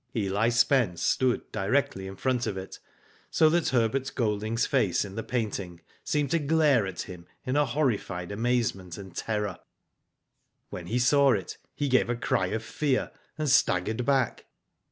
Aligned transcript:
Eli 0.15 0.49
Spence 0.49 0.99
stood 1.03 1.51
directly 1.51 2.07
in 2.07 2.15
front 2.15 2.47
of 2.47 2.57
it 2.57 2.79
so 3.29 3.49
that 3.51 3.69
Herbert 3.69 4.11
Golding's 4.15 4.65
face 4.65 5.05
in 5.05 5.13
the 5.13 5.21
painting 5.21 5.79
seemed 6.03 6.31
to 6.31 6.39
glare 6.39 6.87
at 6.87 7.01
him 7.01 7.27
in 7.45 7.53
horrified 7.53 8.31
amazement 8.31 8.97
and 8.97 9.15
terror. 9.15 9.59
When 10.71 10.87
he 10.87 10.97
saw 10.97 11.33
it 11.33 11.59
he 11.75 11.87
gave 11.87 12.09
a 12.09 12.15
cry 12.15 12.47
of 12.47 12.63
fear, 12.63 13.11
and 13.37 13.47
staggered 13.47 14.03
back. 14.03 14.47